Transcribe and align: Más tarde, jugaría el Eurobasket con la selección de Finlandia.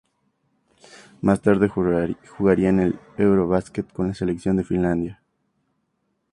Más 1.21 1.41
tarde, 1.43 1.67
jugaría 1.69 2.69
el 2.71 2.97
Eurobasket 3.19 3.93
con 3.93 4.07
la 4.07 4.15
selección 4.15 4.55
de 4.57 4.63
Finlandia. 4.63 5.21